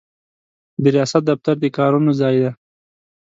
د 0.81 0.83
ریاست 0.95 1.23
دفتر 1.29 1.55
د 1.59 1.65
کارونو 1.77 2.11
ځای 2.21 2.35
دی. 2.41 2.51